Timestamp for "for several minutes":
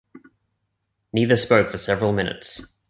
1.69-2.75